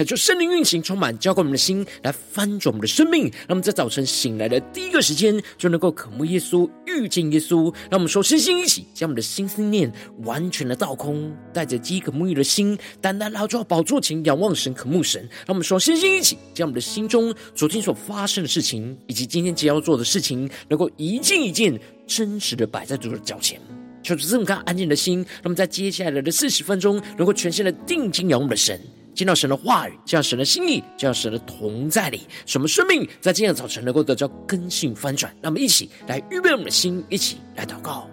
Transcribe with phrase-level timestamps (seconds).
[0.00, 3.24] 恳求圣灵运行，充满浇灌我们的心，来翻转我们的生命。
[3.24, 7.64] 让我们在早晨醒来的第一个时间，就能够渴慕耶稣、遇见耶稣。
[7.90, 15.20] 让我们说，身心一起，将我们的心思念完全的倒空，带着饥渴沐浴的心，单单来到宝座前，仰望神、渴慕神。
[15.46, 23.60] 让我们说，身心一起，将我们的心中昨天所发生的事情，以及今天即将要做的事情，能够一件一件真实的摆在主的脚前。
[24.02, 28.80] 求主赐我们安静的心，那么在接下来的四十分钟，能够全心的定睛仰望的神。
[29.14, 35.32] 见到神的话语，见到神的心意，见到神的同在里，什么生命在今天早晨能够得到根性翻转。
[35.42, 38.08] 让我们一起来预备我们的心，一起来祷告。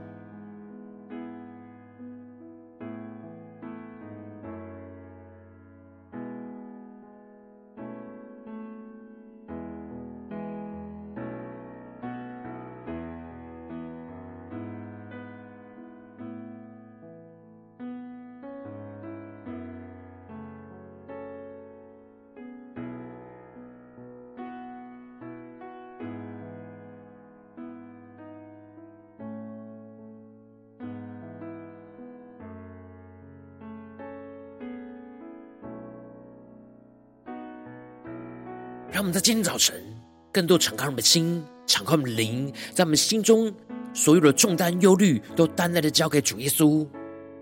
[38.98, 39.76] 让我们在今天早晨，
[40.34, 43.54] 更多敞开我们的心，敞开我们的灵，在我们心中
[43.94, 46.84] 所有的重担、忧虑，都担待的交给主耶稣，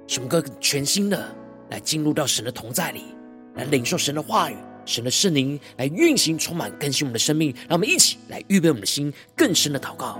[0.06, 1.34] 使我们更全新的
[1.70, 3.03] 来进入到神的同在里，
[3.53, 7.56] 来领受神的话语、神的圣灵来运行、充满、更新我们的生命。
[7.69, 10.19] 让我们一起来预备我们的心，更深的祷告。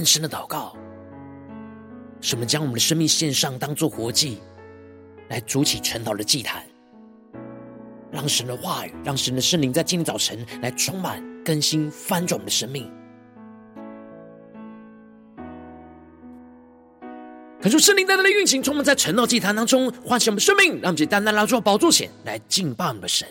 [0.00, 0.74] 更深的祷告，
[2.22, 4.38] 什么将我们的生命献上，当作活祭，
[5.28, 6.64] 来筑起晨祷的祭坛，
[8.10, 12.90] 让神的话语，让神的圣灵在今天早晨来充满、更新、翻转我们的生命。
[17.60, 23.28] 恳求圣灵单单的运行，充满在晨祷祭坛当中，唤醒我们的生命，让我们去单单来到宝座前来敬拜我们的神。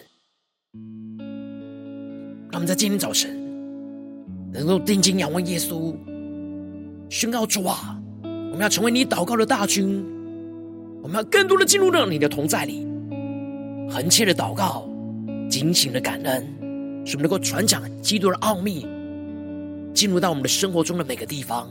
[2.52, 3.32] 让我们在今天早晨
[4.54, 5.98] 能够定睛仰望耶稣。
[7.10, 10.06] 宣告主啊，我们要成为你祷告的大军，
[11.02, 12.86] 我们要更多的进入到你的同在里，
[13.90, 14.88] 恒切的祷告，
[15.50, 16.46] 警醒的感恩，
[17.04, 18.86] 使我们能够传讲基督的奥秘，
[19.92, 21.68] 进入到我们的生活中的每个地方。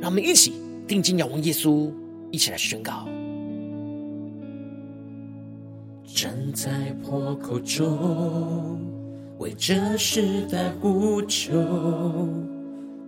[0.00, 0.54] 让我们一起
[0.88, 1.90] 定睛仰望耶稣，
[2.32, 3.06] 一起来宣告。
[6.04, 8.80] 站在破口中，
[9.38, 11.52] 为这时代呼求。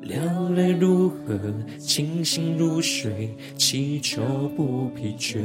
[0.08, 0.18] 流
[0.54, 1.38] 泪如何，
[1.78, 4.22] 清醒如水，祈求
[4.56, 5.36] 不疲倦。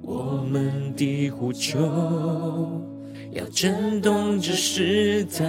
[0.00, 1.78] 我们的呼求
[3.32, 5.44] 要震动这时代，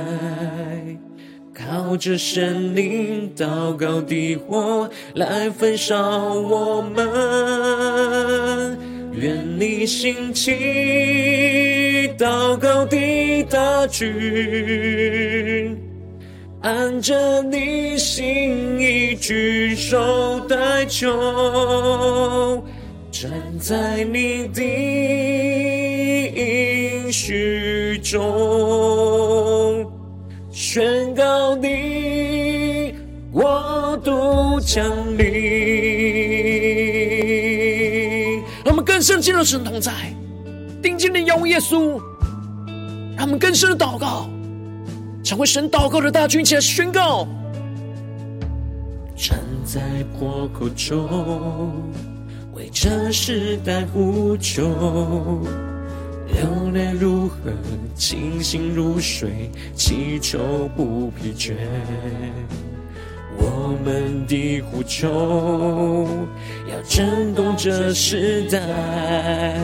[1.53, 8.77] 靠着神灵祷告的火来焚烧我们。
[9.13, 10.51] 愿你兴起
[12.17, 15.86] 祷告的大军。
[16.67, 22.61] 按着你心意举手代求，
[23.09, 24.61] 站在你的
[26.35, 29.89] 应许中，
[30.51, 32.94] 宣告你
[33.31, 34.86] 国度降
[35.18, 35.24] 临。
[38.65, 39.94] 让我们更深进入神同在，
[40.83, 41.97] 定睛的仰望耶稣，
[43.15, 44.30] 让我们更深的祷告。
[45.27, 47.27] 成为神祷告的大军，起来宣告。
[49.13, 49.81] 站在
[50.18, 51.83] 破口中，
[52.53, 54.63] 为这时代呼求，
[56.27, 57.51] 流泪如河，
[57.94, 61.56] 清醒如水，祈求不疲倦。
[63.38, 66.07] 我们的呼求
[66.71, 69.57] 要震动这时代。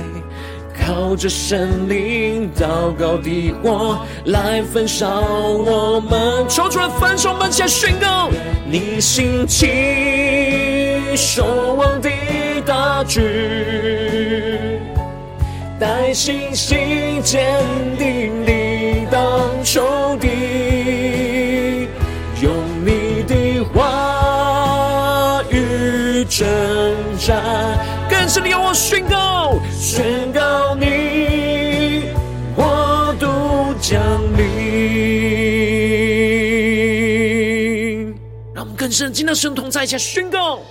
[0.73, 8.29] 靠着神灵祷告的我，来焚烧我们，求出了焚烧门前宣告
[8.65, 12.09] 你兴起守望的
[12.65, 13.21] 大局，
[15.79, 17.61] 带信心坚
[17.97, 19.21] 定力当
[19.63, 21.87] 仇敌，
[22.41, 22.51] 用
[22.83, 26.47] 你的话语挣
[27.19, 27.35] 扎，
[28.09, 30.32] 感谢你有我宣告宣。
[38.93, 40.61] 让我们更深的进到神同在一起宣告。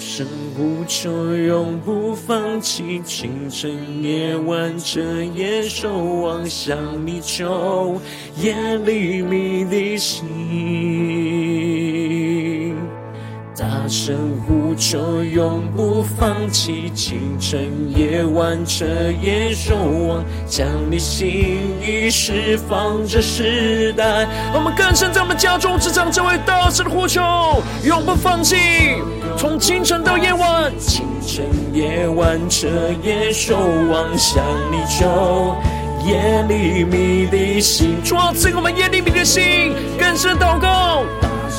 [0.00, 0.26] 声
[0.56, 5.00] 呼求，永不放弃，清晨夜晚彻
[5.34, 8.00] 夜守望，向你求，
[8.38, 10.24] 夜里迷离心。
[13.60, 14.16] 大声
[14.48, 17.60] 呼求，永不放弃，清晨
[17.94, 18.86] 夜晚彻
[19.20, 24.26] 夜守望，将你心意释放这时代。
[24.54, 27.20] 我们更深在我们家中，只唱这位大声的呼求，
[27.84, 28.56] 永不放弃。
[29.36, 32.66] 从清晨到夜晚，清晨夜晚彻
[33.02, 33.58] 夜守
[33.92, 34.42] 望，向
[34.72, 35.54] 你求，
[36.06, 38.02] 夜里迷离心。
[38.02, 41.04] 主啊，赐给我们夜里迷离心，更深祷告。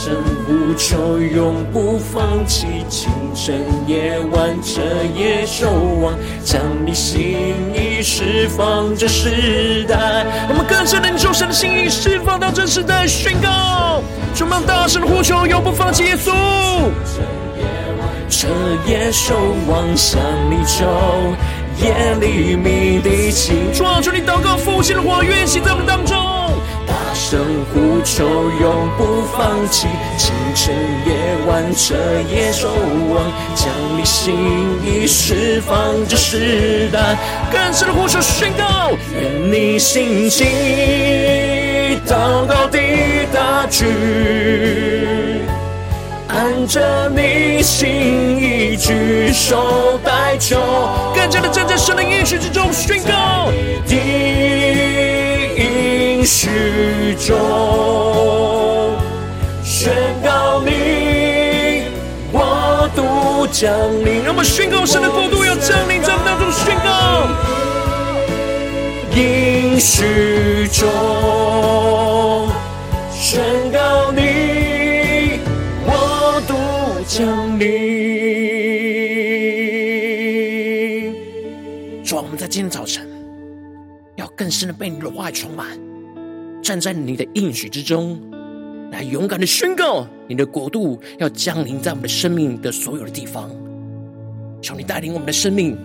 [0.04, 0.16] 声
[0.48, 4.82] 呼求，永不放弃，清晨夜晚彻
[5.16, 5.70] 夜守
[6.02, 7.38] 望，将你心
[7.72, 10.26] 意释放这时代。
[10.50, 14.02] 我们更深的领受神的心意，释放到这时代，宣告，
[14.34, 16.32] 充满大声的呼求，永不放弃耶稣。
[18.28, 18.48] 彻
[18.88, 19.36] 夜守
[19.68, 20.20] 望，向
[20.50, 20.84] 你求，
[21.80, 23.72] 夜里迷离心。
[23.72, 26.18] 主啊，求你祷告复兴的火，运行在我们当中。
[27.14, 27.40] 声
[27.74, 28.26] 呼求，
[28.60, 29.88] 永不放弃，
[30.18, 30.74] 清晨
[31.06, 31.14] 夜
[31.48, 31.96] 晚彻
[32.34, 32.70] 夜守
[33.14, 33.24] 望，
[33.56, 33.68] 将
[33.98, 34.36] 你心
[34.84, 35.76] 意释放
[36.08, 37.18] 这时代。
[37.52, 40.46] 更深的呼求宣告，愿你心起，
[42.08, 42.80] 祷告的
[43.34, 43.86] 大举，
[46.30, 47.90] 按着你心
[48.40, 50.58] 意举手代求，
[51.14, 53.52] 更加的站在神的应许之中宣告。
[56.26, 57.36] 许中
[59.64, 59.92] 宣
[60.24, 61.84] 告你
[62.32, 63.72] 国度降
[64.06, 67.28] 临，让我们宣告神的国度要降临在我们当中，宣告
[69.16, 70.88] 应许中
[73.12, 73.42] 宣
[73.72, 75.40] 告你
[75.86, 76.56] 国度
[77.08, 78.02] 降临。
[82.04, 83.08] 主啊，我们在今天早晨
[84.16, 85.91] 要更深的被你的话语充满。
[86.62, 88.22] 站在你的应许之中，
[88.92, 93.50] 来勇敢的宣告你的国度要降临在我们的生命的所有的地方。
[94.62, 95.76] 求你带领我们的生命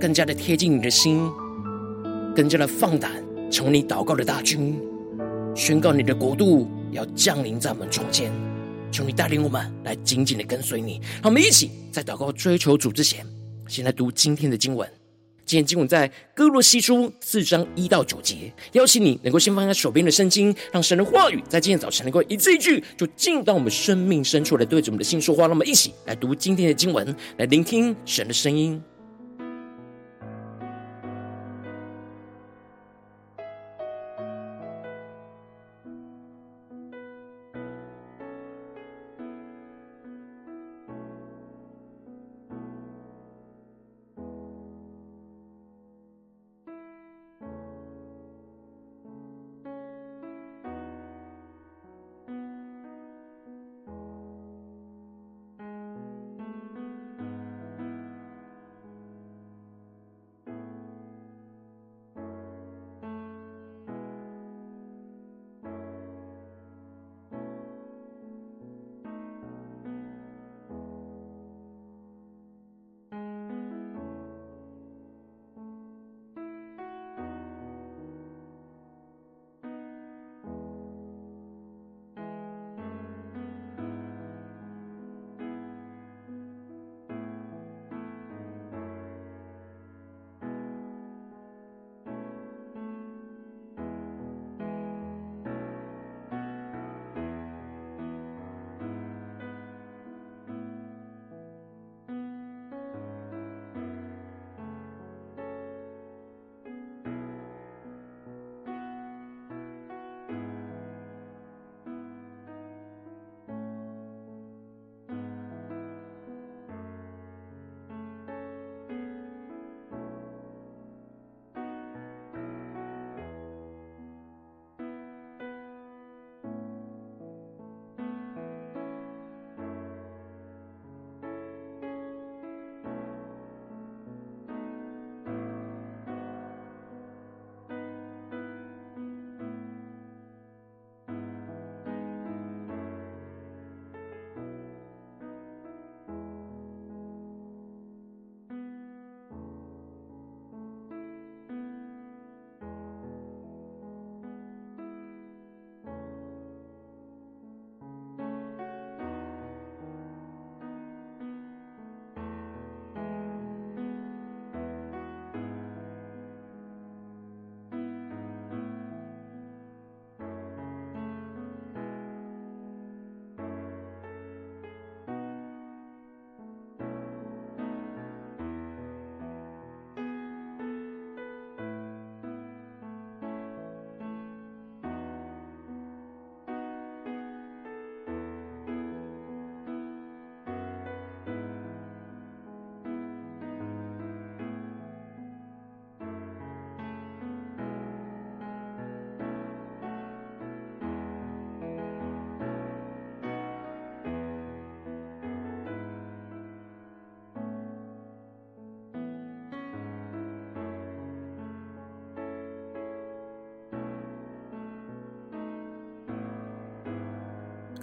[0.00, 1.28] 更加的贴近你的心，
[2.34, 3.10] 更加的放胆
[3.50, 4.78] 成为你祷告的大军，
[5.56, 8.30] 宣告你的国度要降临在我们中间。
[8.92, 11.00] 求你带领我们来紧紧的跟随你。
[11.20, 13.26] 让，我们一起在祷告追求主之前，
[13.66, 14.88] 先来读今天的经文。
[15.46, 25.46] 今天经文在歌罗西书四章一到九节，邀请你能够先放下手边的圣经，让神的话语在今天早晨能够一字一句，就进到我们生命深处来对着我们的心说话。
[25.46, 28.82] 那么一起来读今天的经文，来聆听神的声音。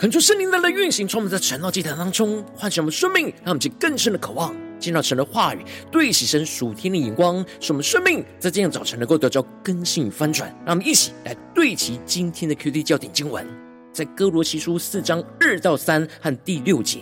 [0.03, 10.49] 恳求圣灵的运行，从我们在晨祷祭坛当中唤醒我们生命，让我们去更深的渴望见到神的话语，对齐神属天的眼光，使我们生命在这样早晨能够得到更新翻转。
[10.65, 13.47] 让我们一起来对齐今天的 QD 焦点经文，
[13.93, 16.99] 在哥罗西书四章二到三和第六节，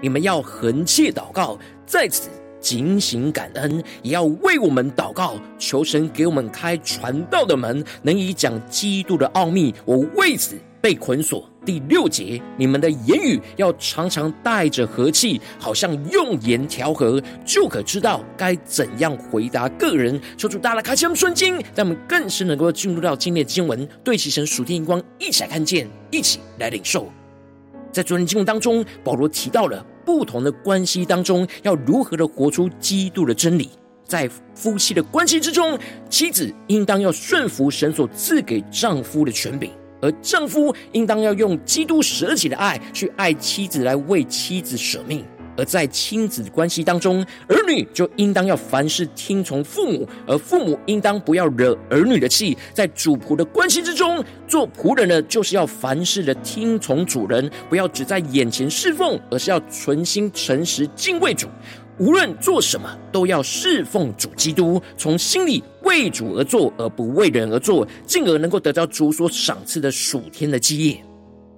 [0.00, 1.56] 你们要恒切祷告，
[1.86, 9.72] 在此警醒感恩，也要为我们祷告，求神给我们开传道的门，能以讲基督的奥秘。
[9.84, 11.48] 我为此被捆锁。
[11.64, 20.20] 第六节，你们的言语要常常带着和气，好像用言调和，就可知道该怎样回答个人。
[20.36, 27.08] 求主大大开启我们顺经，让我们更是能够进入到今天的经文，对齐神属天荧光，一起来看见，一起来领受。
[27.92, 33.70] 在昨天经文当中，保罗提到了不同的关系当中，要如何的活出基督的真理。
[34.04, 35.78] 在夫妻的关系之中，
[36.10, 39.70] 妻子应当要顺服神所赐给丈夫的权柄。
[40.02, 45.20] 而丈夫应当要用基督舍己的爱去爱妻子，来为妻子舍命；
[45.56, 52.58] 而在亲子关系当中，儿女就应当要凡事听从父母，而父母应当不要惹儿女的气。
[52.74, 61.46] 在主仆的关系之中，做仆人呢，就是要凡事的听从主人，不要只在眼前侍奉，而是要存心诚实敬畏主。
[61.98, 71.02] 无论做什么，都要侍奉主基督，从心里为主而做，而不为人而做，进而能够得到主所赏赐的属天的基业。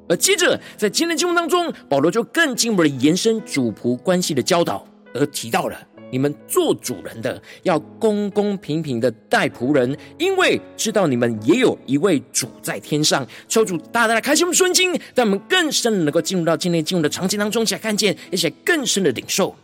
[0.08, 5.78] 而接着，在今天的经文当中，保罗就更进一步的延伸主仆关系的教导，而提到了
[6.10, 13.26] 你们做主人的要公公平平的待仆人，因为知道你们也有一位主在天上。
[13.48, 19.56] 求主大大的开心我们顺经，让我们更深的能够进入到今天经文的场景当中，一起来看见，一些更深的领受。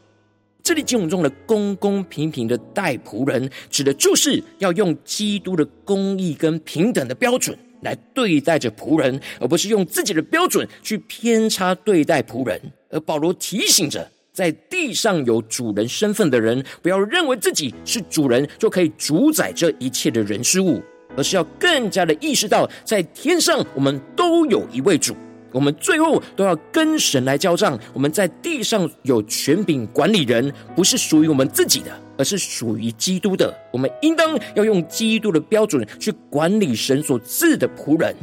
[0.71, 12.61] 这里经文中的公公平平的待仆人，指的就是要用基督的公义跟平等的标准来对待着仆人，而不是用自己的标准去偏差对待仆人。
[12.89, 20.81] 而保罗提醒着，在地上有主人身份的人，不要认为自己是主人就可以主宰这一切的人事物，
[21.17, 25.17] 而是要更加的意识到，在天上我们都有一位主。
[25.53, 27.79] 我们最后都要跟神来交账。
[27.93, 33.55] 我们在地上有权柄管理人，不是属于我们自己的，而是属于基督的。
[33.73, 38.15] 我们应当要用基督的标准去管理神所赐的仆人。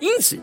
[0.00, 0.38] 因此，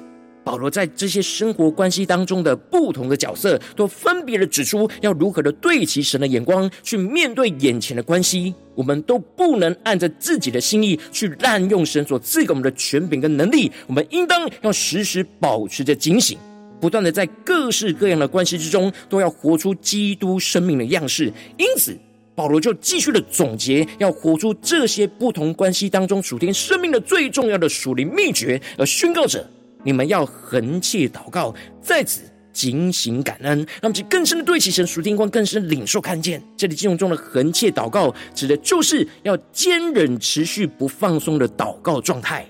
[0.48, 8.56] 保罗在这些生活关系当中的不同的角色，都分别的指出要如何的对齐神的眼光去面对眼前的关系。
[8.74, 16.38] 我们都不能按着自己的心意去滥用神所赐给我们的权柄跟能力，我们应当要时时保持着警醒，
[16.80, 21.26] 不断的在各式各样的关系之中，都要活出基督生命的样式。
[21.58, 21.94] 因此，
[22.36, 29.46] 保罗就继续的总结，要活出这些不同关系当中属天生命的最重要的属灵秘诀，而宣告着：
[29.84, 32.22] 你们要恒切祷告，在此。
[32.54, 36.42] 警醒感恩，让我们去更深的对齐神属天光，更深的领受看见。
[36.58, 42.44] 这里经文中的恒切祷告，指的就是要坚忍、持续不放松的祷告状态。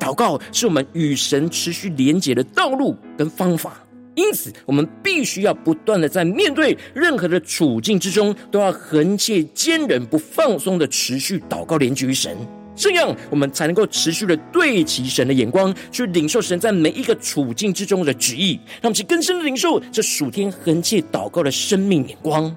[0.00, 12.36] 祷告是我们与神持续连结的道路跟方法，因此我们必须要不断的在面对任何的处境之中，都要恒切、坚忍、不放松的持续祷告连结于神。
[12.76, 22.54] 这样，我们才能够持续的对齐神的眼光，去领受神在每一个处境之中的旨意，让我们去更深的领受这属天恒切祷告的生命眼光。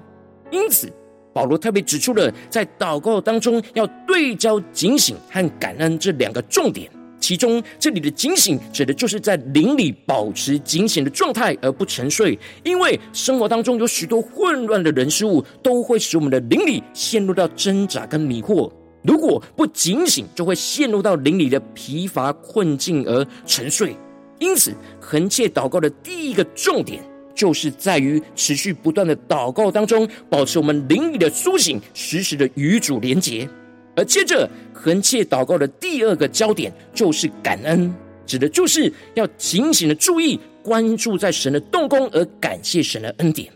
[0.50, 0.92] 因此，
[1.32, 6.90] 保罗特别指出了在祷告当中要对焦警醒和感恩这两个重点。
[7.18, 18.70] 其中，这里的警醒指的就是在灵里保持警醒的状态而不沉睡，因为生活当中有许多混乱的人事物，都会使我们的灵里陷入到挣扎跟迷惑。
[19.02, 23.96] 如果不警醒，就会陷入到灵里的疲乏困境而沉睡。
[24.38, 27.02] 因此，恒切祷告的第一个重点，
[27.34, 33.48] 就是在于持续不断的祷告当中，保持我们灵里的苏醒，时时的与主连结。
[33.96, 43.52] 而接着，恒切祷告的第二个焦点，就是感恩，指的就是要警醒的注意、关注在神的动工，而感谢神的恩典。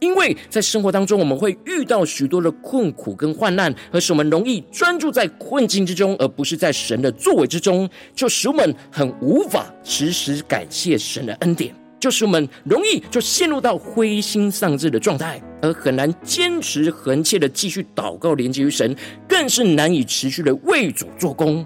[0.00, 18.96] 因为在生活当中，我们会遇到许多的困苦跟患难，而使我们容易专注在困境之中，而不是在神的作为之中，就使我们很无法时时感谢神的恩典，就使我们容易就陷入到灰心丧志的状态，而很难坚持恒切的继续祷告连接于神，
[19.28, 21.64] 更是难以持续的为主做工，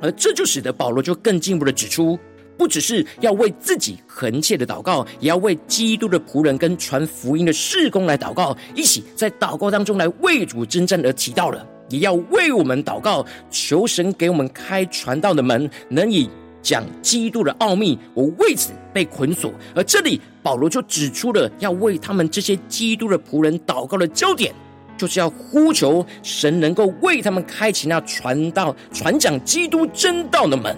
[0.00, 2.18] 而这就使得保罗就更进一步的指出。
[2.56, 11.04] 不只是要为自己恒切的祷告，也要为基督的仆人跟传福音的事工来祷告，一起在祷告当中来为主征战。
[11.04, 16.30] 而提到了，也要为我们祷告，求神给我们开传道的门，能以
[16.62, 19.52] 讲基督的奥秘，我为此被捆锁。
[19.74, 24.54] 而这里保罗就指出了要为他们这些基督的仆人祷告的焦点，
[24.96, 30.76] 就是要呼求神能够为他们开启那传道、传讲基督真道的门。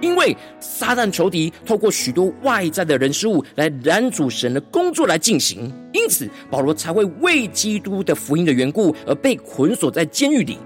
[0.00, 10.58] 因为撒旦仇敌透过许多外在的人事物来拦阻神的工作来进行，因此保罗才会为基督的福音的缘故而被捆锁在监狱里。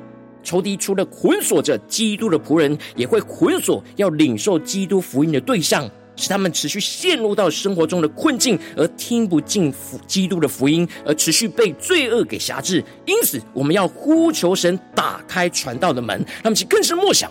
[0.42, 9.72] 仇敌除了捆锁着基督的仆人，也会捆锁要领受基督福音的对象，使他们持续陷入到生活中的困境，而听不进
[10.06, 12.84] 基督的福音，而持续被罪恶给辖制。
[13.06, 17.30] 因此，我们要呼求神打开传道的门，他们其更是默想。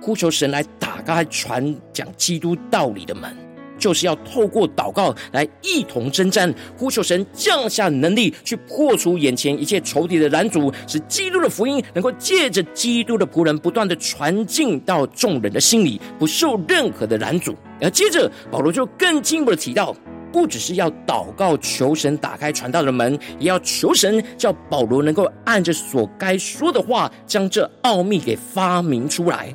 [0.00, 3.30] 呼求神来打开传讲基督道理的门，
[3.78, 17.54] 就是要透过祷告来一同征战，呼求神降下能力，去破除眼前一切仇敌的拦阻，使基督的福音能够借着基督的仆人不断的传进到众人的心里，不受任何的拦阻。
[17.80, 19.94] 而接着保罗就更进一步的提到，
[20.32, 29.54] 不只是要祷告求神打开传道的门，也要求神叫保罗能够按着所该说的话，将这奥秘给发明出来。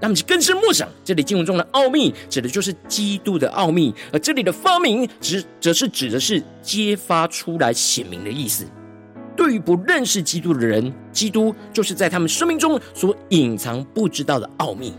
[0.00, 8.66] 那么，更深默想，这里经文中的奥秘，指的就是基督的奥秘；而这里的发明，指则是指的是揭发出来、显明的意思。
[9.34, 14.92] 对于不认识基督的人，基督就是在他们生命中所隐藏不知道的奥秘。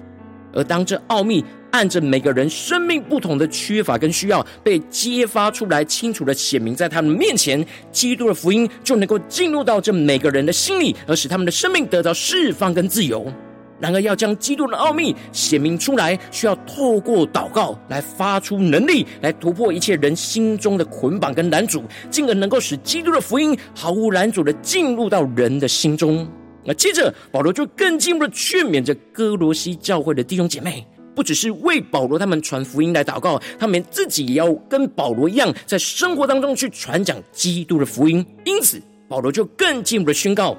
[0.54, 13.32] 而当这奥秘按着每个人生命不同的缺乏跟需要被揭发出来、清楚的显明在他们面前，基督的福音就能够进入到这每个人的心里，而使他们的生命得到释放跟自由。
[13.80, 26.28] 然而，要将基督的奥秘显明出来，需要透过祷告来发出能力，来突破一切人心中的捆绑跟拦阻，进而能够使基督的福音毫无拦阻的进入到人的心中。
[26.64, 30.86] 那接着，保罗就更进一步的劝勉着哥罗西教会的弟兄姐妹，
[31.16, 38.26] 不只是为保罗他们传福音来祷告，他们自己也要跟保罗一样，在生活当中去传讲基督的福音。
[38.44, 40.58] 因此，保罗就更进一步的宣告。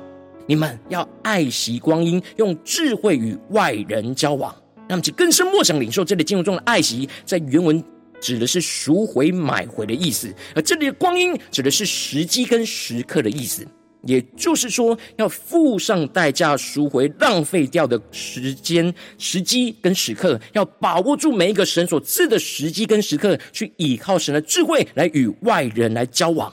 [0.48, 4.54] 你们要爱惜光阴，用智慧与外人交往。
[4.88, 7.84] 那么，其更深默想领受这里经文中的爱惜，在原文
[8.18, 13.66] 指的是赎回、买回的意思，而这里的光阴指的是时机跟时刻的意思。
[14.04, 26.50] 也就是说，要付上代价赎回浪费掉的时间、时机跟时刻，要把握住每一个神所赐的时机跟时刻，去依靠神的智慧来与外人来交往。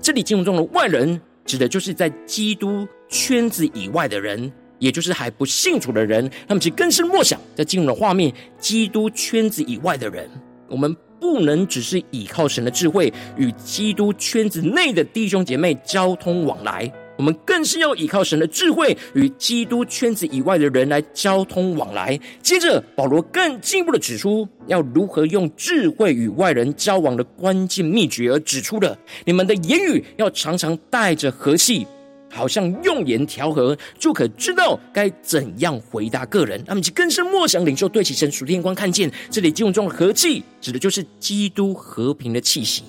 [0.00, 6.30] 这里经文中的外人，指的就是在基督圈子以外的人，也就是还不信主的人。
[6.46, 8.30] 他们其实更是默想，在进入的画面，
[8.60, 10.28] 基督圈子以外的人，
[10.68, 16.92] 我们不能只是依靠神的智慧，与基督圈子内的弟兄姐妹交通往来。
[17.18, 22.18] 我们更是要依靠神的智慧，与基督圈子以外的人来交通往来。
[22.40, 31.84] 接着，保罗更进一步的指出，要如何用智慧与外人交往的关键秘诀，而指出了你们的言语要常常带着和气，
[32.32, 36.62] 好像用言调和，就可知道该怎样回答个人。
[36.68, 42.84] 那么，其更深默想领袖对齐神属天光，看见这里经文中的和气，指的就是基督和平的气息。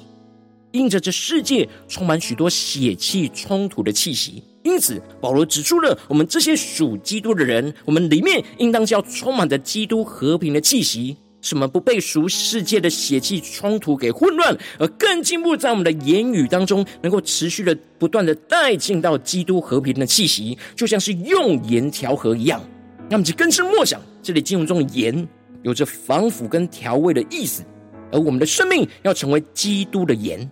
[0.72, 22.62] 因着这世界充满许多血气冲突的气息，因此保罗指出了我们这些属基督的人，我们里面应当是要充满着基督和平的气息，使我们不被属世界的血气冲突给混乱，而更进步在我们的言语当中，能够持续的不断的带进到基督和平的气息，就像是用盐调和一样。
[23.10, 25.28] 那么就更深默想，这里经文中的盐
[25.64, 27.64] 有着防腐跟调味的意思，
[28.12, 30.48] 而我们的生命要成为基督的盐。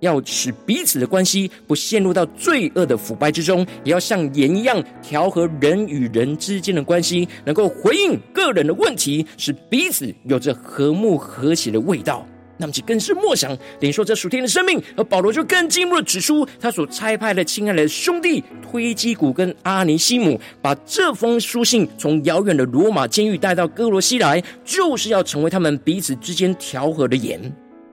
[0.00, 12.26] 要使彼此的关系不陷入到罪恶的腐败之中，也要像盐一样调和人与人之间的关系，能够回应个人的问题，使彼此有着和睦和谐的味道。
[12.56, 14.78] 那么，就更是默想领受这属天的生命。
[14.94, 27.40] 而保罗就更进一步的指出，他所差派的亲爱的兄弟推基古跟阿尼西姆，把这封书信从遥远的罗马监狱带到哥罗西来，就是要成为他们彼此之间调和的盐。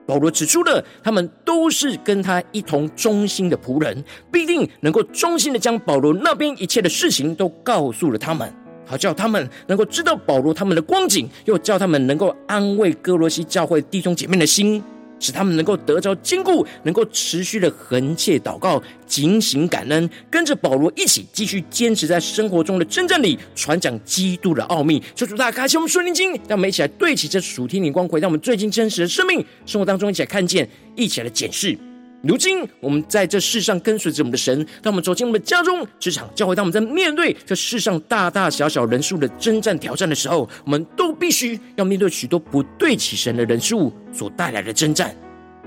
[0.08, 8.50] 保罗指出了，他们都是跟他一同忠心的仆人，必定能够忠心的将保罗那边一切的事情都告诉了他们，
[8.86, 14.82] 好叫他们能够知道保罗他们的光景，又叫他们能够安慰哥罗西教会弟兄姐妹的心。
[15.20, 25.02] 使他们能够得着坚固，能够持续的横切祷告、警醒感恩，跟着保罗一起继续坚持在生活中的真正里传讲基督的奥秘。
[25.14, 31.87] 求主大家开启我们顺灵经，让我们一起来对齐这属天灵光，辉，让我们最近真实的生命生活当中，一起来看见，一起来检视。
[32.22, 45.14] 如今我们在这世上跟随着我们的神，当我们走进我们的家中、职场、教会，当我们在面对这世上大大小小人数的征战挑战的时候，我们都必须要面对许多不对起神的人数所带来的征战。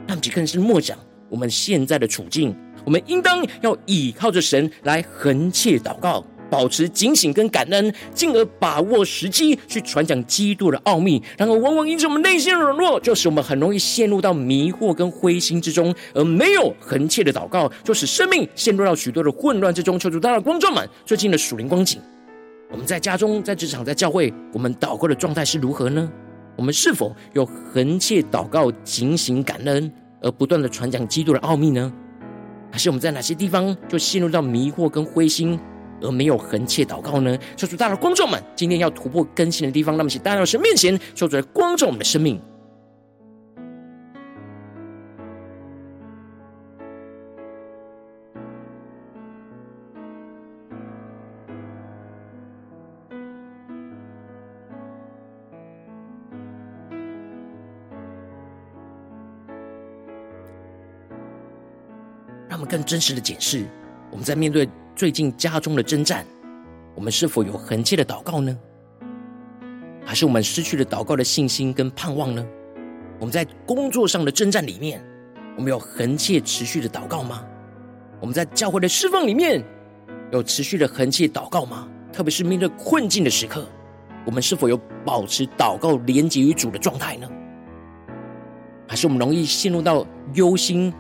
[0.06, 0.98] 那么，更是默想
[1.30, 6.22] 我们现在的处境，我们应当要倚靠着神来横切祷告。
[6.52, 11.24] 保持警醒跟感恩，进而把握时机去传讲基督的奥秘。
[11.38, 19.98] 然而，往往因着我们内心的软弱，就使我们很容易陷入到迷惑跟灰心之中，而没有恒切的祷告，就使生命陷入到许多的混乱之中。
[19.98, 22.02] 求主大大光照们最近的属灵光景。
[22.70, 26.12] 我们在家中、在职场、在教会，我们祷告的状态是如何呢？
[26.58, 31.92] 我们是否有恒切祷告、警醒感恩，而不断的传讲基督的奥秘呢？
[32.72, 35.60] 还是我们在哪些地方就陷入到迷惑跟灰心？
[36.02, 37.38] 而没有恒切祷告呢？
[37.56, 42.42] 求主大的光照们，今天要突破更新的地方，那么请带到神面前，求主来光照我们的生命。
[62.50, 63.66] 让我们更真实的检视，
[64.12, 64.68] 我们在面对。
[64.96, 66.26] 最近家中的征战，
[66.96, 68.56] 我们是否有恒切的祷告呢？
[70.06, 72.46] 还是我们失去了祷告的信心跟盼望呢？
[73.20, 75.04] 我们在工作上的征战里面，
[75.56, 77.46] 我们有恒切持续的祷告吗？
[78.20, 79.64] 我们在教会的释放里面，
[80.32, 81.88] 有持续的恒切祷告吗？
[82.12, 83.66] 特别是面对困境的时刻，
[84.26, 87.30] 我们是否有保持祷告连结于主的状态呢？
[88.88, 90.94] 还是我们容易陷入到忧心、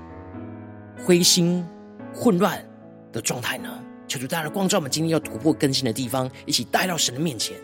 [1.04, 1.65] 灰心、
[2.13, 2.63] 混乱
[3.12, 3.69] 的状态呢？
[4.08, 7.56] 求主大家的光照，我们今天要突破更新的地方，一起带到神的面前。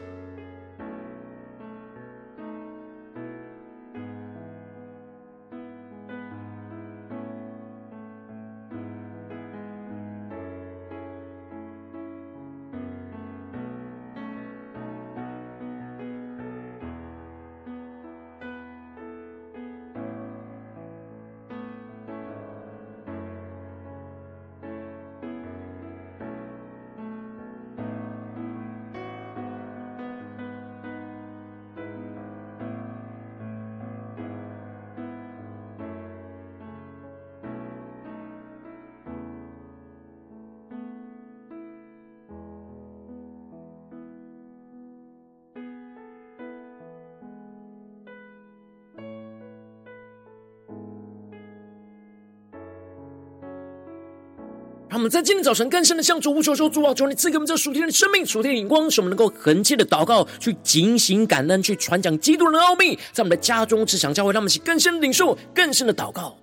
[54.89, 66.37] 让我们在今天早晨更深的向主呼求说：主啊，求你赐给我们这属天的生命、属天的眼光，使我们能够恒切的祷告，去警醒感恩，去传讲基督的奥秘，在我们的家中、职场、教会，让我们一起更深的领受、更深的祷告。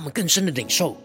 [0.00, 0.96] 我们更深的领受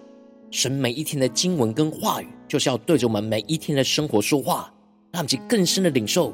[0.51, 4.73] 神每一天的经文跟话语，就是要对着我们每一天的生活说话，
[5.11, 6.33] 让我们更深的领受。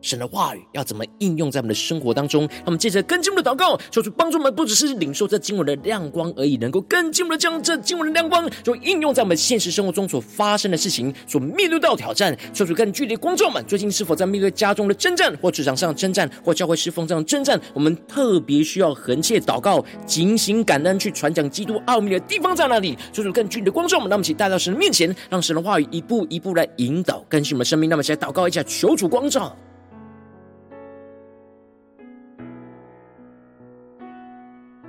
[0.00, 2.48] 神的话语要怎么应用在我们的生活当中？
[2.64, 12.36] 那么接着更进一步的祷告，求主帮助我们，不只是领受这经文的亮光而已，能够更进一步的将这经文的亮光，就应用在我们现实生活中所发生的事情，所面对到挑战。
[12.52, 17.60] 求主更具体的光照们，最近是否在面对家中的征战，或职场上的征战，或教会侍奉上的征战？
[17.74, 22.96] 我们特别需要横切祷告、警醒感恩，去传讲基督奥秘的地方在哪里？
[23.12, 27.90] 求主更具体的光照们，让我们一起带到神的面前，让神的话语一步一步来引导更新我们生命。
[27.90, 29.56] 那么，现在祷告一下，求主光照。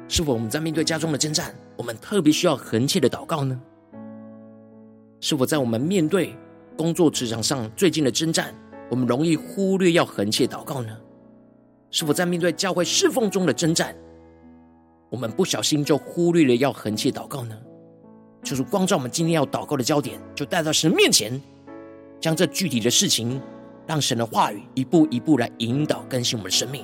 [0.09, 3.57] 是否我们在面对家中的征战，我们特别需要恒切的祷告呢？
[5.21, 6.35] 是否在我们面对
[6.75, 8.51] 工作职场上最近的征战，
[8.89, 10.97] 我们容易忽略要恒切祷告呢？
[11.91, 13.95] 是否在面对教会侍奉中的征战，
[15.11, 17.55] 我们不小心就忽略了要恒切祷告呢？
[18.41, 21.39] 就是光照我们今天要祷告的焦点，就带到神面前，
[22.19, 23.39] 将这具体的事情，
[23.85, 26.83] 让神的话语一步一步来引导更新我们的生命。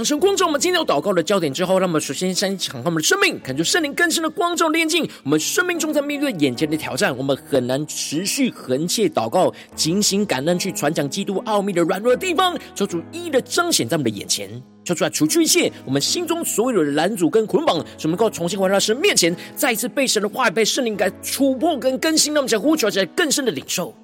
[0.00, 14.48] 当神光照我们今天要祷告的焦点之后，让我们首先先敞开我们的生命，感受圣灵更深的光照炼净我们生命中在面对眼前的挑战，我们很难持续恒切祷告、警醒感恩去传讲基督奥秘的软弱的地方，求主一一的彰显在我们的眼前，
[14.84, 23.94] 求主来除去一切我们心中所有的拦阻跟捆绑，使我们能够重新回到神面前，再一次被神的话语、被圣灵给触碰跟更新，让我们在呼求起来更深的领受。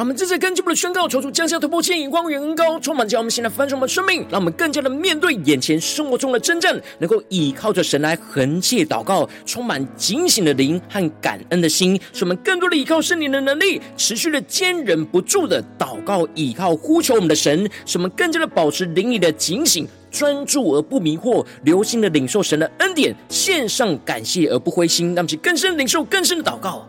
[0.00, 26.88] 让我们这次更进一步的宣告，求主降下突破性眼光与恩高，充满将我们现在翻转我们生命，让我们更加的面对眼前生活中的征战，能够倚靠着神来恒切祷告，充满警醒的灵和感恩的心，使我们更多的倚靠圣灵的能力，持续的坚忍不住的祷告，倚靠呼求我们的神，使我们更加的保持灵里的警醒、专注而不迷惑，留心的领受神的恩典，献上感谢而不灰心，让我们更深领受更深的祷告。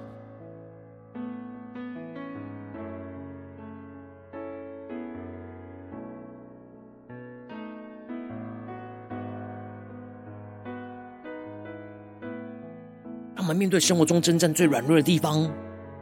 [13.42, 15.52] 让我们面对生活中真正最软弱的地方，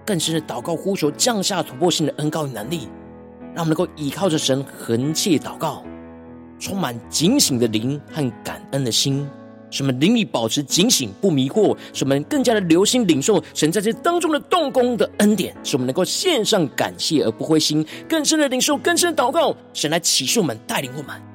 [0.05, 2.89] 更深的祷告呼求，降下突破性的恩膏与能力，
[3.55, 5.81] 让我们能够依靠着神恒切祷告，
[6.59, 9.25] 充满警醒的灵和感恩的心，
[9.71, 21.28] 使我们灵里保持警醒不迷惑，使我们更加的留心领受神在这当中的动工的恩典，使我们能够献上感谢而不灰心，更深的领受更深的祷告，神来启示我们，带领我们。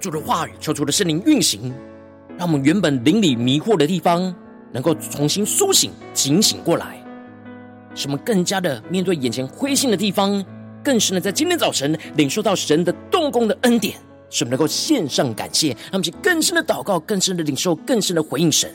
[0.00, 1.72] 主的话语，求主的圣灵运行，
[2.38, 4.34] 让我们原本灵里迷惑的地方，
[4.72, 6.98] 能够重新苏醒、警醒过来，
[7.94, 10.42] 使我们更加的面对眼前灰心的地方，
[10.82, 13.94] 更是能在今天早晨领受到神的动工的恩典，
[14.30, 18.72] 使我们能够献上感谢，让我们去更深的祷告、更深的领受、更深的回应神。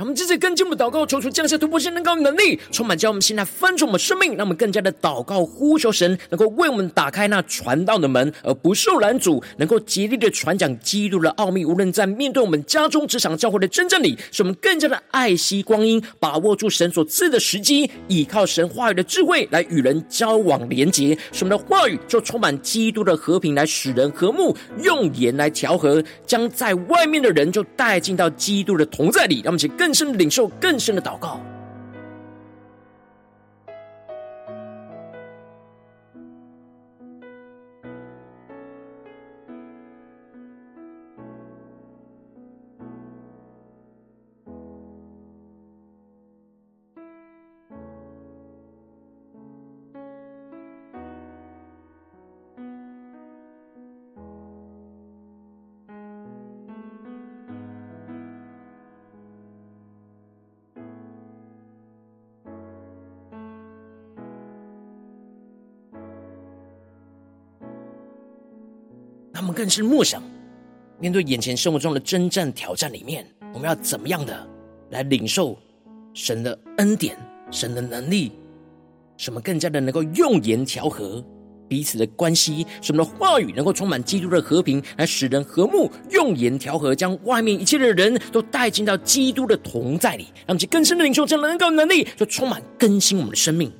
[0.00, 11.66] 让我们这次更进一步祷告，求主降下突破性能高能力，充满将我们现在翻转我们生命，让我们更加的祷告呼求神，能够为我们打开那传道的门，而不受拦阻，能够竭力的传讲基督的奥秘。
[11.66, 21.14] 无论在面对我们家中、职场、教会的真正里，使我们更加的爱惜光阴，把握住神所赐的时机，依靠神话语的智慧来与人交往连结。
[21.30, 29.42] 使我们的话语就充满基督的和平，来使人和睦，用言来调和，将在外面的人就带进到基督的同在里。
[29.44, 29.89] 让我们请更。
[29.90, 31.40] 更深领受，更深的祷告。
[69.60, 70.22] 更是默想，
[70.98, 74.48] 面对眼前生活中的征战挑战里面，我们要怎么样的
[74.88, 75.58] 来领受
[76.14, 77.14] 神的恩典、
[77.50, 78.32] 神的能力，
[79.18, 81.22] 什么更加的能够用言调和
[81.68, 85.92] 彼此的关系，什么的话语能够充满基督的和平，来使人和睦。
[86.08, 93.70] 用言调和，将外面一切的人都带进到基督的同在里，让其更深的领受这样的恩膏能力，就充满更新我们的生命。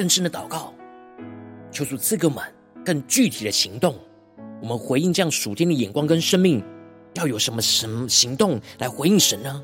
[0.00, 0.72] 更深的祷告，
[1.70, 2.42] 求主赐给我们
[2.82, 3.94] 更具体的行动。
[4.62, 6.64] 我们回应这样属天的眼光跟生命，
[7.16, 9.62] 要有什么什么行动来回应神呢？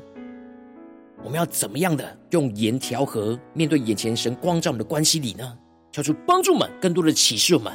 [1.23, 5.57] 我们要怎么样的用盐调和，面对眼前神光照我们的关系里呢？
[5.91, 7.73] 求主帮助们，更多的启示我们，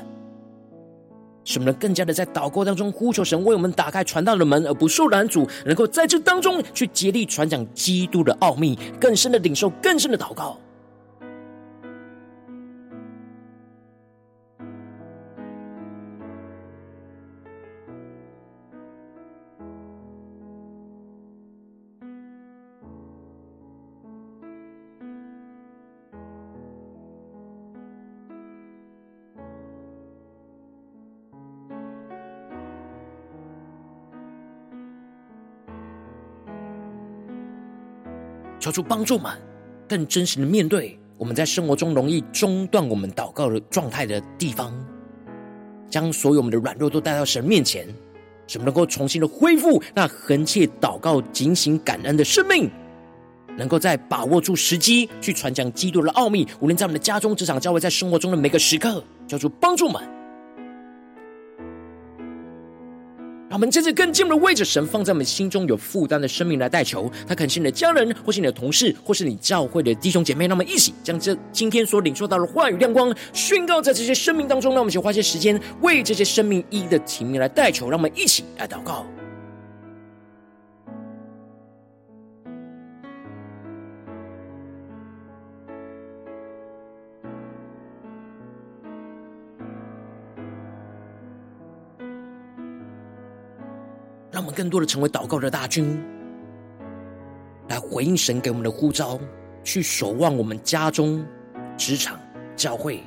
[1.43, 10.57] 使我们能更加的在祷告当中呼求神为我们打开传道的门，而不受拦阻，能够在这当中去竭力传讲基督的奥秘，更深的领受更深的祷告。
[38.73, 39.31] 求主帮助们，
[39.87, 44.73] 更真实的面对我们在生活中容易中断我们祷告的状态的地方，
[45.91, 47.87] 将所有我们的软弱都带到神面前，
[48.47, 52.71] 使我们能够重新的恢复那恒切祷告、警醒感恩的生命，
[53.59, 60.03] 能够在把握住时机去传讲基督的奥秘，无论在我们的家中、职场、教会，在生活中的每个时刻，求主帮助们。
[63.53, 70.47] 让我们接着更进一步的为着神放在我们心中有负担的生命来代求，他恳请你的家人，或是你的同事，或是你教会的弟兄姐妹。
[70.47, 74.73] 让我们一起将这今天所领受到的话语亮光宣告在这些生命当中。
[74.73, 77.91] 让我们去花些时间为这些生命一一的提名来代求。
[77.91, 79.05] 让我们一起来祷告。
[94.53, 96.01] 更多的成为祷告的大军，
[97.69, 99.19] 来回应神给我们的呼召，
[99.65, 101.25] 去守望我们家中、
[101.77, 102.21] 职场、
[102.55, 103.03] 教会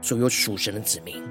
[0.00, 1.22] 所有属神的子民，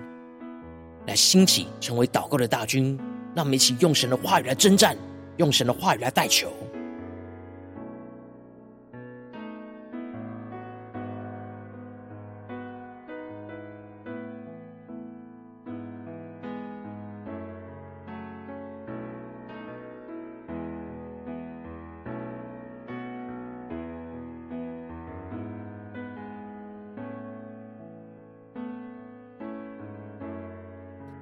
[1.07, 2.99] 来兴起成为祷告的大军。
[3.33, 4.97] 让我们一起用神的话语来征战，
[5.37, 6.51] 用神的话语来带球。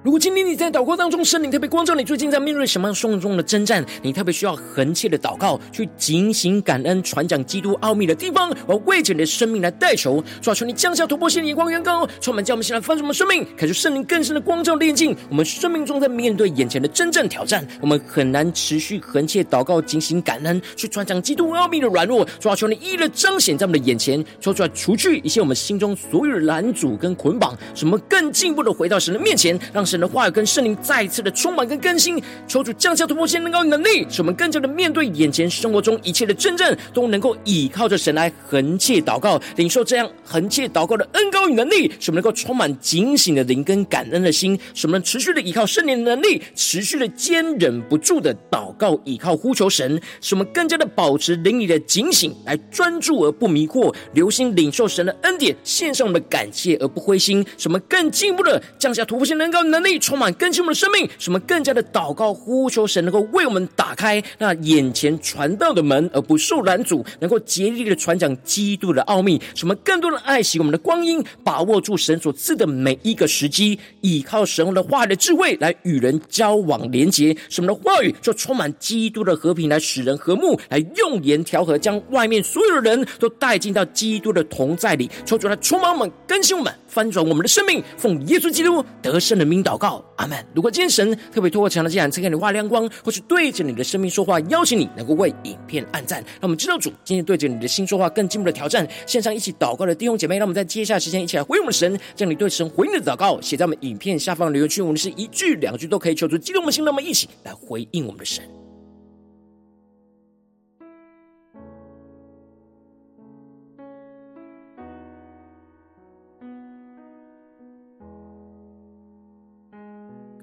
[0.02, 29.84] 如果今天你在祷告当中，圣灵特别光照你，最近在面对什么样生活中的征战，你特别需要恒切的祷告，去警醒感恩、传讲基督奥秘的地方，我为着你的生命来代求，抓住，你降下突破性的眼光，远高，充满叫我们现在翻转我们生命，可是圣灵更深的光照炼净我们生命中，在面对眼前的真正挑战，我们很难持续恒切祷告、警醒感恩，去传讲基督奥秘的软弱，抓住，你一一的彰显在我们的眼前，求出来除去一些我们心中所有的拦阻跟捆绑，使我们更进一步的回到神的面前，让。
[29.90, 86.72] 神的话语跟圣灵再次的充满跟更新，求主降下突破性能高能力，使我们更加的面对眼前生活中一切的真正，都能够依靠着神来恒切祷告，领受这样恒切祷告的恩高与能力，使我们能够充满警醒的灵跟感恩的心，使我们持续的依靠圣灵的能力，持续的坚忍不住的祷告，依靠呼求神，使我们更加的保持灵里的警醒，来专注而不迷惑，留心领受神的恩典，献上我们的感谢而不灰心，使我们更进一步的降下突破性能高能力充满更新我们的生命，什么更加的祷告呼求神，能够为我们打开那眼前传道的门，而不受拦阻，能够竭力的传讲基督的奥秘，什么更多的爱惜我们的光阴，把握住神所赐的每一个时机，依靠神的话语的智慧来与人交往连结，什么的话语就充满基督的和平，来使人和睦，来用言调和，将外面所有的人都带进到基督的同在里，求主来充满我们，更新我们。
[86.90, 90.36] 翻转我们的生命，奉耶稣基督得胜的名祷祷告，阿门。
[90.52, 98.84] 如果今天神特别透过强的这样赐给你画亮光，或是对着你的生命说话，邀请你能够为影片按赞，让我们知道主今天对着你的心说话，更进一步的挑战。
[99.06, 108.42] 线上一起祷告的弟兄姐妹，让我们在接下来时间一起来回应我们神，将你对神回应的祷告写在我们影片下方的留言区，我们是一句两句都可以求助激动我们的心，那么一起来回应我们的神。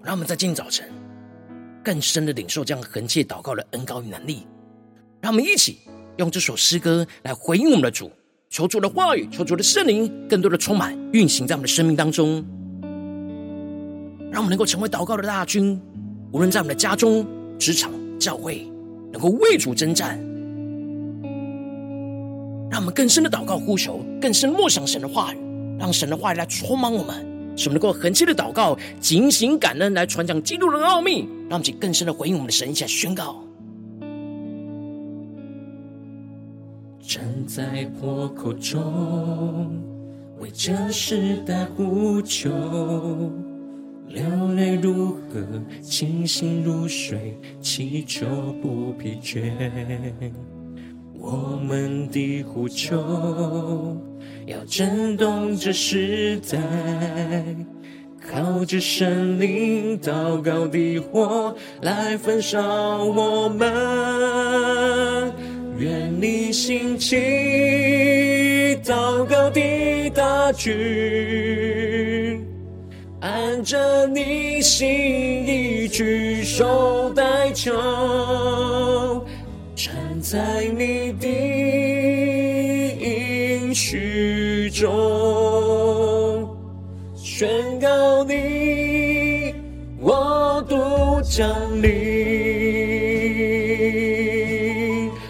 [0.08, 0.88] 让我们在今天早晨
[1.84, 4.47] 更深的领受这样恒切祷告的恩膏与能力。
[5.20, 5.80] 让我们一起
[6.16, 8.10] 用这首诗歌来回应我们的主，
[8.49, 12.36] 求主的话语，求主的圣灵更多的充满运行在我们的生命当中。
[14.32, 15.78] 让我们能够成为祷告的大军，
[16.32, 17.28] 无论在我们的家中、
[17.60, 18.66] 职场、教会，
[19.12, 20.18] 能够为主征战。
[22.72, 25.38] 让我们更深的祷告呼求，更深默想神的话语，
[25.78, 27.26] 让神的话语来充满我们，
[27.58, 33.43] 使我们能够恒切的祷告、警醒感恩，来传讲基督的奥秘，让我们去更深的回应我们的神，一起来宣告。
[37.01, 39.82] 站在破口中，
[40.39, 42.49] 为这时代呼求，
[44.08, 44.22] 流
[44.55, 45.41] 泪如河，
[45.82, 48.26] 清醒如水，祈求
[48.62, 49.51] 不疲倦。
[51.18, 53.97] 我们的呼求
[54.45, 56.57] 要震动这时代，
[58.32, 65.34] 靠着神灵祷告的火来焚烧我们。
[65.78, 67.15] 愿你兴起
[68.84, 72.43] 祷告的大军，
[73.19, 74.88] 按着你心
[75.45, 77.71] 意举手代求，
[79.75, 81.28] 站在你的
[82.99, 84.07] 应许
[84.80, 86.55] 中，
[87.15, 89.55] 宣告你
[89.99, 91.49] 国度降
[91.82, 91.89] 临。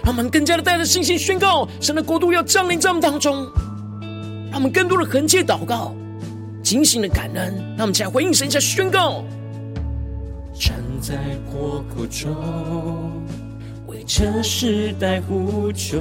[0.05, 3.47] 我们更加的带着信心宣告，神的国度要降临在我们当中。
[4.51, 5.95] 让我们更多的恒切祷告，
[6.61, 7.55] 警醒的感恩。
[7.77, 9.23] 让我们起来回应神，一下宣告。
[10.53, 11.15] 站在
[11.49, 12.35] 国库中，
[13.87, 15.97] 为这时代呼求。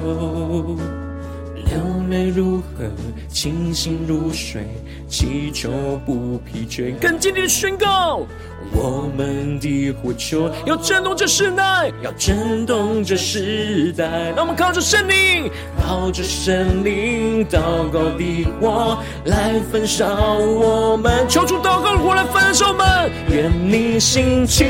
[1.77, 2.85] 流泪如何，
[3.29, 4.67] 清醒如水，
[5.09, 5.71] 祈求
[6.07, 6.95] 不疲倦。
[6.99, 8.27] 更坚定的宣告，
[8.73, 14.33] 我们的呼求要震动这时代，要震动这时代。
[14.35, 15.51] 让我们靠着圣灵，
[15.87, 17.61] 靠着圣灵，祷
[17.91, 20.07] 告的火来焚烧
[20.39, 21.29] 我们。
[21.29, 23.11] 求主祷告的火来焚烧我们。
[23.29, 24.65] 愿你兴起，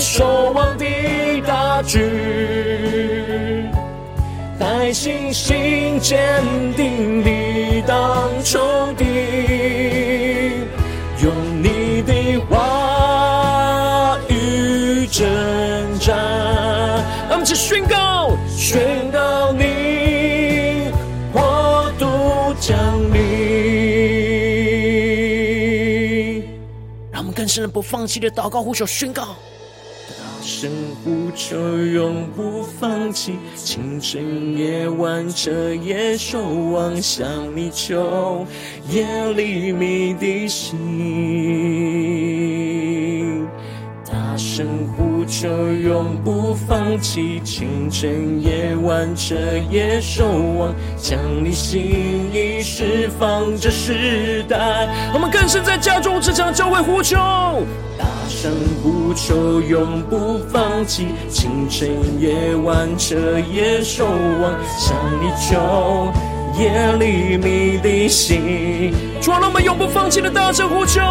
[0.00, 0.84] 守望的
[1.46, 2.55] 大军。
[4.96, 6.42] 信心坚
[6.74, 9.04] 定地挡仇敌，
[11.22, 11.30] 用
[11.62, 15.28] 你的话语征
[16.00, 16.16] 战。
[17.28, 20.90] 让我们去宣告，宣告你
[21.30, 22.74] 国度降
[23.12, 23.20] 临。
[27.12, 29.36] 让我们更深的不放弃的祷告呼求宣告。
[31.06, 36.42] 不求，永不放弃，清晨夜晚彻夜守
[36.72, 38.44] 望，向你求，
[38.90, 40.76] 夜里迷的心。
[44.56, 49.34] 大声呼求，永不放弃，清晨夜晚彻
[49.70, 50.24] 夜守
[50.56, 54.88] 望，将你心意释放这时代。
[55.12, 57.16] 我们更深在家中、职场、教会呼求。
[57.98, 58.50] 大声
[58.82, 63.14] 呼求，永不放弃，清晨夜晚彻
[63.52, 66.10] 夜守望，向你求，
[66.58, 68.94] 夜里迷离心。
[69.20, 71.02] 主啊，让我们永不放弃的大声呼求，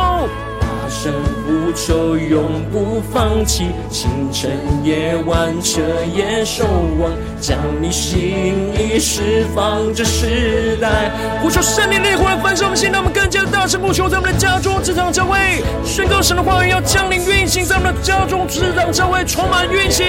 [0.89, 1.13] 声
[1.45, 4.51] 呼求，永不放弃，清晨
[4.83, 5.81] 夜晚彻
[6.13, 6.65] 夜守
[6.99, 11.11] 望，将你心意释放这时代。
[11.41, 15.37] 呼求圣灵烈火来焚烧我们心，让我们更加的大声呼求，在我们的家中、职场、教会，
[15.83, 20.05] 宣告神的话语要降临运行，在我们的家中、职场、教会充满运行，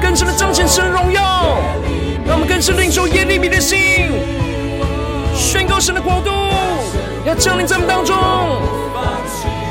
[0.00, 1.58] 更深的彰显神荣耀，
[2.26, 3.78] 让我们更是领受耶利米的心，
[5.34, 6.30] 宣告神的国度
[7.24, 8.14] 要降临在我们当中。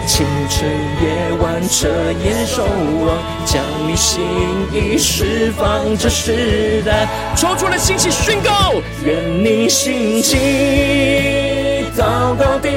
[0.07, 0.69] 清晨
[1.01, 1.07] 夜
[1.41, 1.89] 晚彻
[2.23, 4.23] 夜守望，将你心
[4.71, 7.05] 意释放这时代。
[7.35, 12.69] 抽出了，兴起宣告，愿你心起祷告的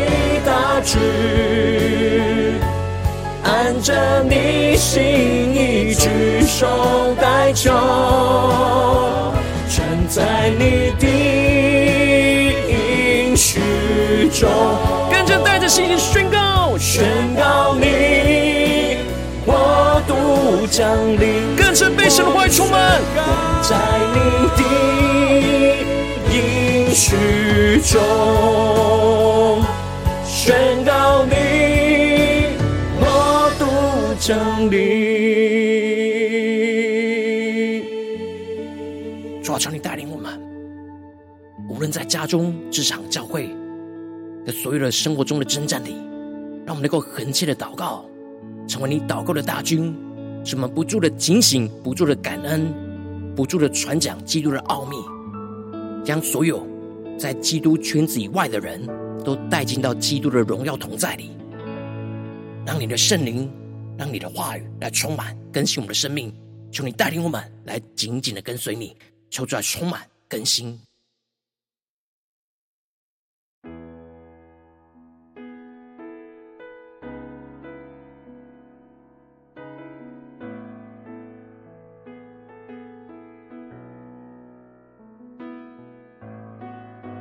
[0.45, 1.01] 大军，
[3.45, 5.01] 按着你心
[5.55, 7.71] 意举手代求，
[9.69, 11.07] 站在你的
[12.69, 13.61] 应许
[14.35, 14.51] 中，
[15.13, 16.50] 跟着带着信心宣告。
[16.81, 17.05] 宣
[17.37, 18.97] 告你
[19.45, 22.99] 我独降临，更深被神的话语充满，
[23.63, 23.77] 在
[24.15, 24.63] 你的
[26.33, 29.63] 应许中，
[30.25, 32.57] 宣告你
[32.99, 33.67] 我独
[34.19, 34.79] 降临。
[39.43, 40.41] 主啊，求你带领我们，
[41.69, 43.51] 无论在家中、职场、教会
[44.47, 45.95] 的所有的生活中的征战里。
[46.67, 48.05] 让我们能够恒切的祷告，
[48.69, 49.95] 成为你祷告的大军，
[50.45, 52.73] 使我们不住的警醒，不住的感恩，
[53.35, 54.97] 不住的传讲基督的奥秘，
[56.05, 56.67] 将所有
[57.19, 58.87] 在基督圈子以外的人
[59.25, 61.31] 都带进到基督的荣耀同在里。
[62.67, 63.51] 让你的圣灵，
[63.99, 66.33] 让你的话语来充满更新我们的生命，
[66.71, 68.97] 求你带领我们来紧紧的跟随你，
[69.31, 70.79] 求主来充满更新。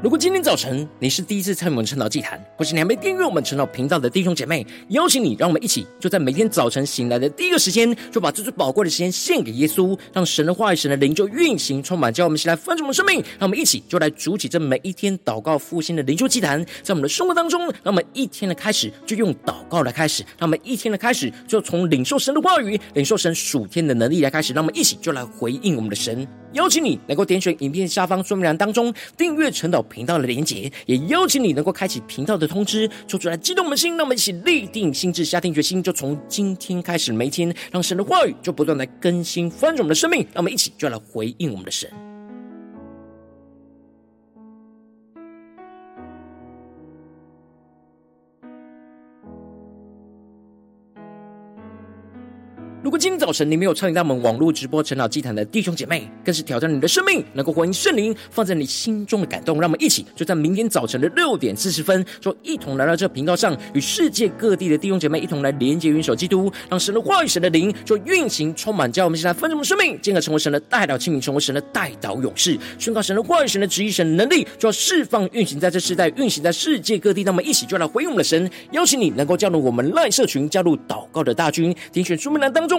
[0.09, 13.23] 如果今天早晨你是第一次参与我们晨祷祭坛，或是你还没订阅我们晨祷频道的弟兄姐妹，邀请你，让我们一起就在每天早晨醒来的第一个时间，就把这最宝贵的时间献给耶稣，让神的话语、神的灵就运行充满，叫我们起来翻转我们生命。
[13.37, 26.27] 让我们一起就来主起这每一天祷告复兴的灵修祭坛，在我们的生活当中，让我们一天的开始就用祷告来开始，让我们一天的开始就从领受神的话语、领受神属天的能力来开始，让我们一起就来回应我们的神。
[26.53, 42.08] 邀请你能够点选影片下方说明栏当中订阅晨祷频频道的连接，也邀请你能够开启频道的通知，说出来激动我们的心，让我们一起立定心智，下定决心，就从今天开始每一天，让神的话语就不断来更新翻转我们的生命，让我们一起就来回应我们的神。
[52.89, 59.61] 如果今天早晨你没有参与到我们网络直播晨祷祭坛的弟兄姐妹，更是挑战你的生命，能够回应圣灵放在你心中的感动。
[59.61, 77.23] 让我们一起就在明天早晨的六点四十分，就一同来到这频道上，与世界各地的弟兄姐妹一同来连接、云手基督，让神的话语、神的灵就运行充满，叫我们现在分盛的生命，进而成为神的代祷器皿，成为神的代祷勇士，宣告神的话语、神的旨意、神的能力，就要释放、运行在这世代，运行在世界各地。
[77.23, 82.78] 那么一起就来回应我们的神，邀请你能够加入我们赖社群，加入祷告的大军，点选说明栏当中。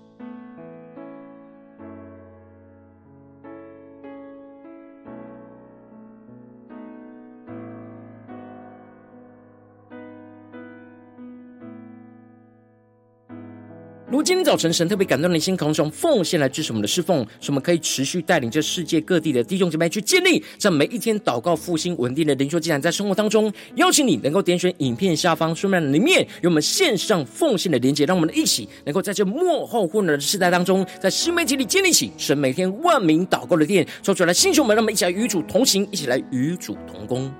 [14.11, 37.31] 如今天早晨神特别感动你的心，渴望从奉献来支持我们的侍奉，使我们可以持续带领这世界各地的弟兄姐妹去建立这每一天祷告复兴稳定的灵修祭坛，在生活当中，邀请你能够点选影片下方说明里面有我们线上奉献的连结，让我们一起能够在这末后混乱的时代当中，在新媒体里建立起神每天万名祷告的殿，说出来，弟兄们，让我们一起来与主同行，一起来与主同工。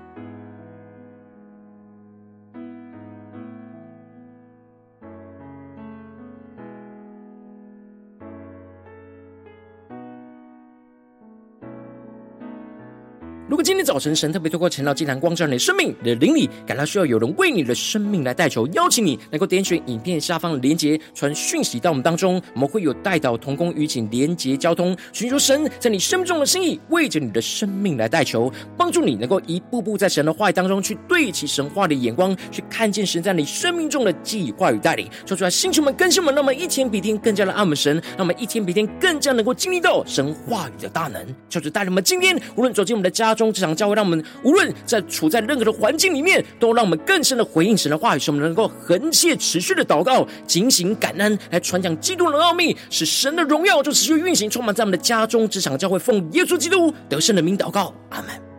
[13.62, 43.51] 今天早晨神特别透过晨祷祭坛光照你的生命，你的灵里感到需要有人为你的生命来代求，邀请你能够点选影片下方的连结，传讯息到我们当中，我们会有代祷同工与你连结交通，寻求神在你生命中的心意，为着你的生命来代求，帮助你能够一步步在神的话语当中去对齐神话的眼光，去看见神在你生命中的计划与带领，说出来，星球们、更新们，那么一天比天更加的爱我们神，那么一天比天更加能够经历到神话语的大能，求主带领我们今天无论走进我们的家中。
[43.52, 58.51] 这场教会，让我们无论在处在任何的环境里面，都让我们更深的回应神的话语，使我们能够恒切持续的祷告、警醒感恩，来传讲基督的奥秘，使神的荣耀就持续运行，充满在我们的家中这场教会，奉耶稣基督得胜的名祷告，阿门。